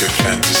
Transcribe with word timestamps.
your 0.00 0.10
chances. 0.10 0.57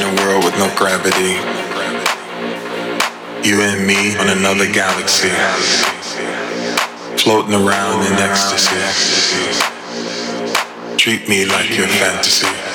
in 0.00 0.06
a 0.06 0.22
world 0.24 0.42
with 0.44 0.56
no 0.58 0.72
gravity. 0.76 1.36
You 3.46 3.60
and 3.62 3.86
me 3.86 4.16
on 4.16 4.28
another 4.30 4.70
galaxy. 4.72 5.28
Floating 7.18 7.52
around 7.54 8.06
in 8.06 8.12
ecstasy. 8.14 8.76
Treat 10.96 11.28
me 11.28 11.44
like 11.44 11.68
your 11.76 11.86
fantasy. 11.88 12.69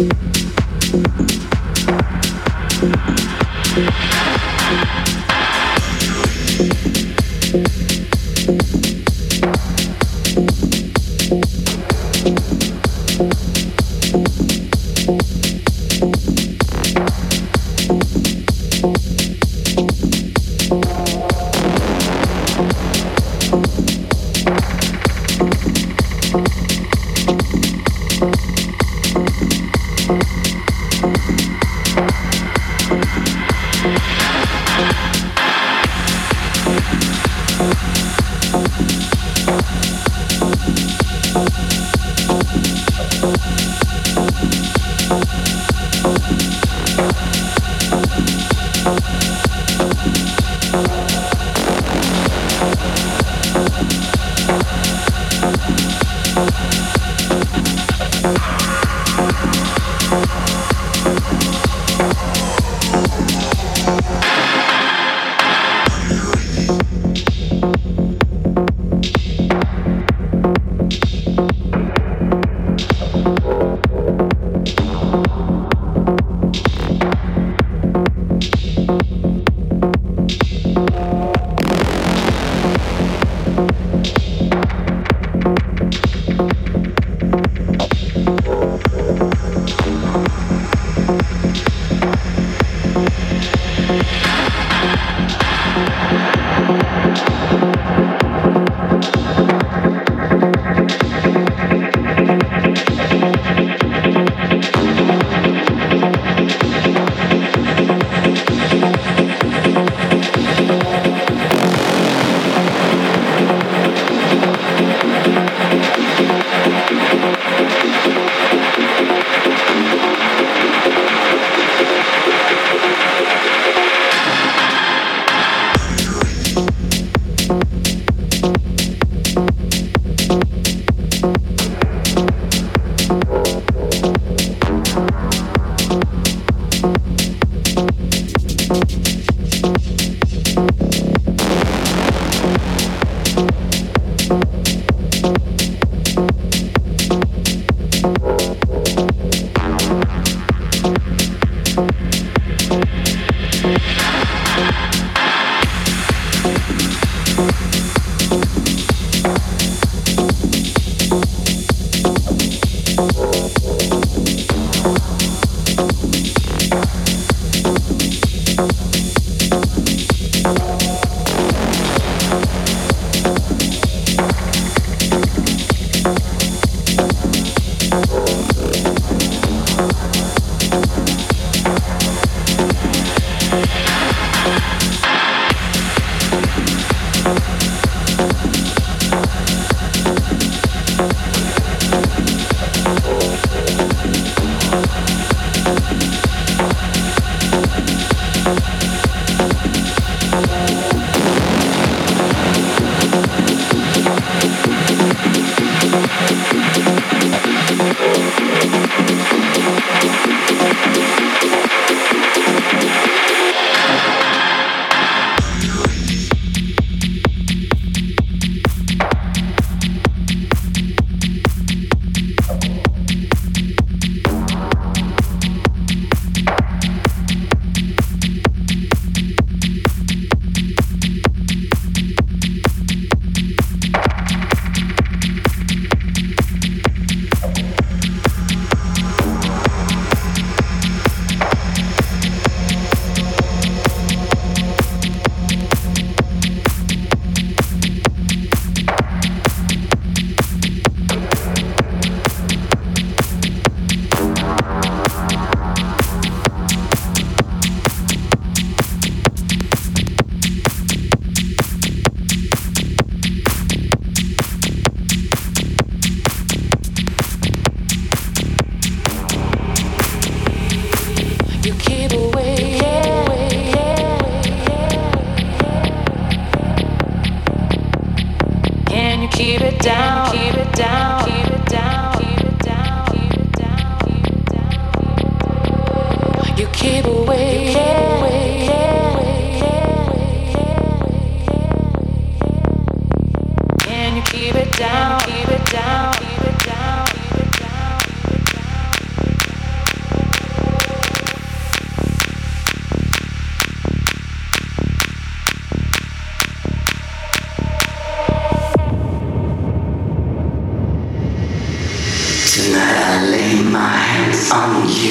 you 0.00 0.29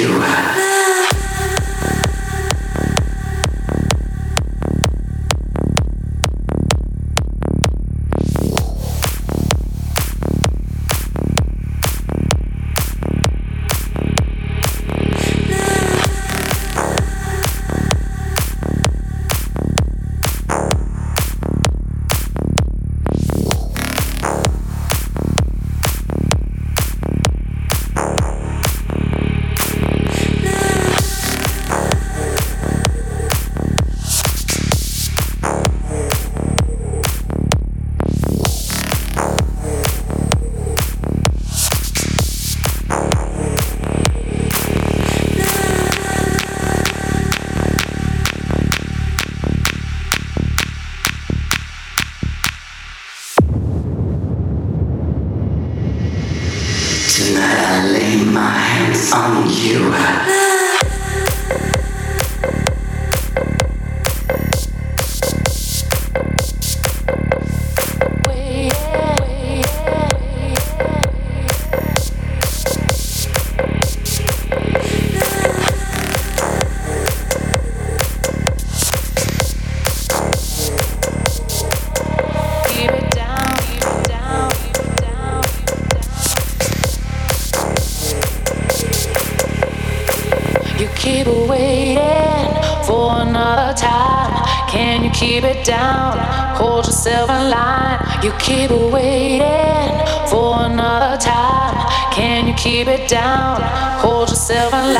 you. 0.00 0.79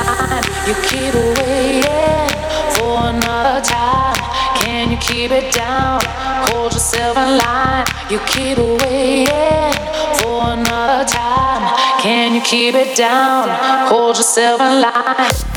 time. 0.04 0.42
You 0.66 0.74
keep 0.88 1.14
waiting 1.14 2.30
for 2.74 2.96
another 3.12 3.60
time. 3.62 4.16
Can 4.62 4.90
you 4.90 4.96
keep 4.98 5.30
it 5.30 5.52
down? 5.52 6.00
Hold 6.50 6.72
yourself 6.72 7.16
in 7.16 7.38
line. 7.38 7.86
You 8.10 8.18
keep 8.26 8.58
waiting 8.58 9.74
for 10.20 10.38
another 10.52 11.04
time. 11.08 11.62
Can 12.00 12.34
you 12.34 12.40
keep 12.40 12.74
it 12.74 12.96
down? 12.96 13.48
Hold 13.88 14.16
yourself 14.16 14.60
in 14.60 14.80
line. 14.82 15.49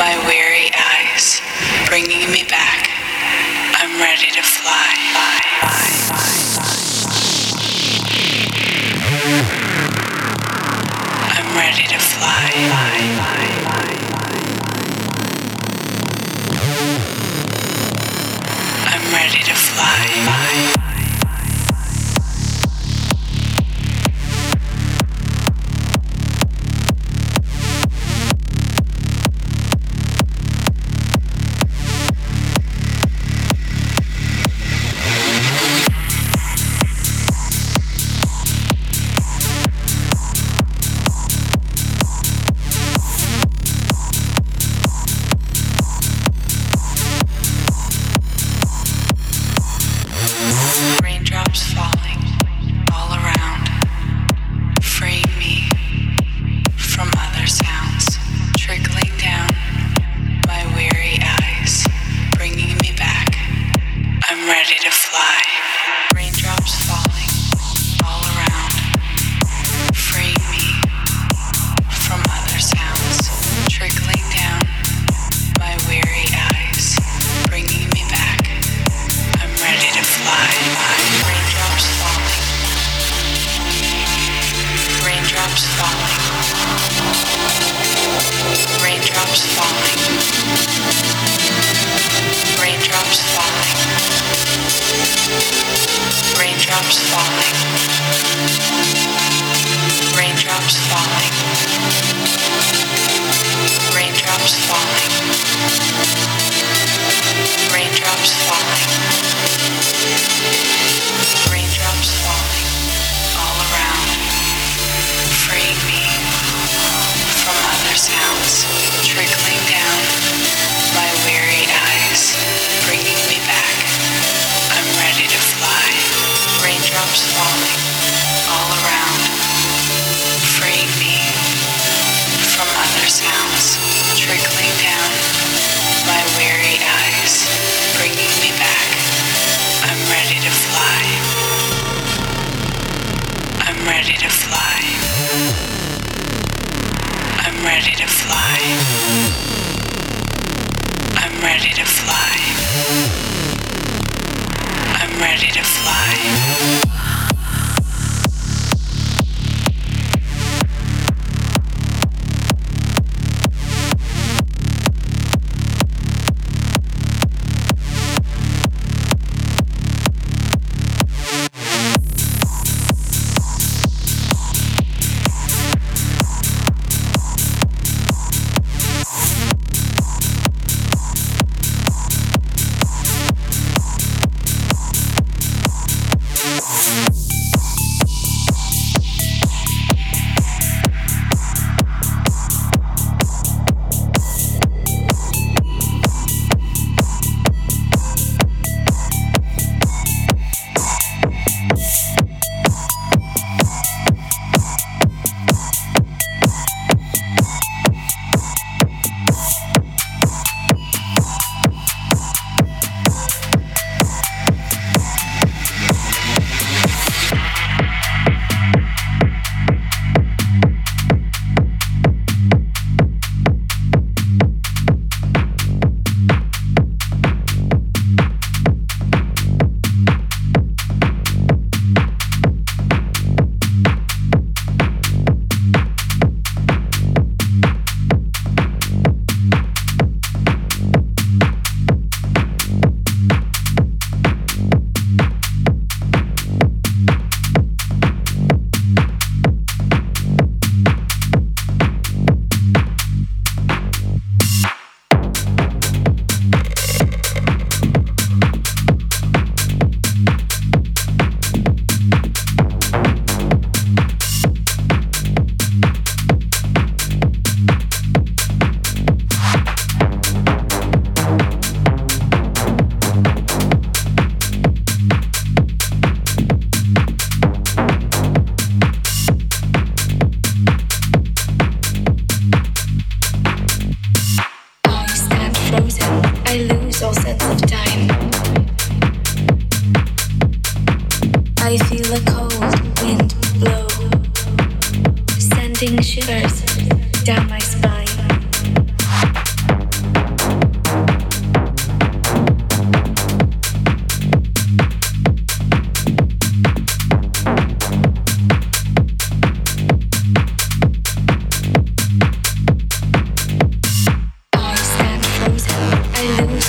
my 0.00 0.16
weary 0.26 0.70
eyes, 0.72 1.42
bringing 1.90 2.32
me 2.32 2.42
back. 2.48 2.88
I'm 3.82 4.00
ready 4.00 4.30
to 4.30 4.40
fly. 4.42 5.19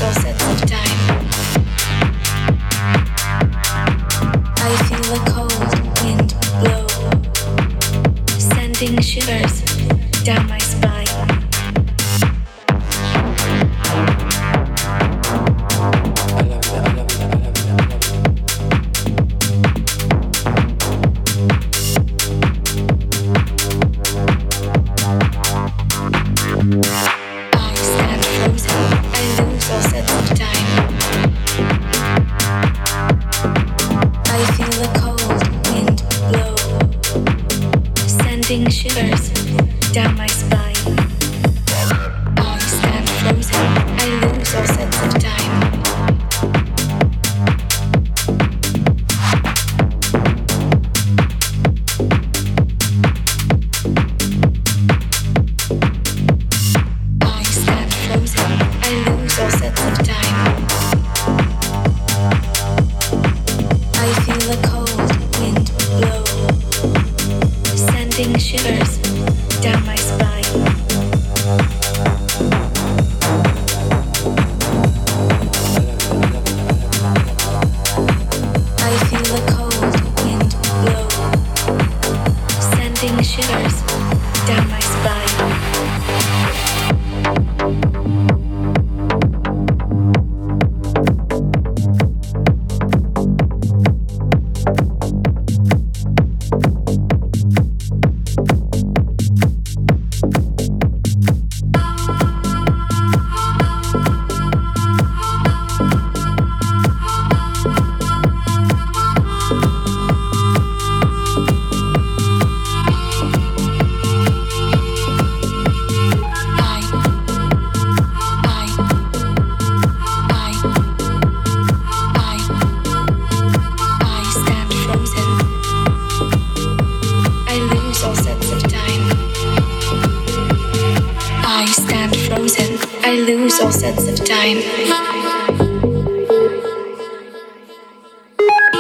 so 0.02 0.12
set 0.22 0.41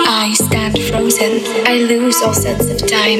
I 0.04 0.34
stand 0.34 0.80
frozen, 0.80 1.40
I 1.68 1.78
lose 1.88 2.20
all 2.24 2.34
sense 2.34 2.72
of 2.72 2.80
time. 2.90 3.20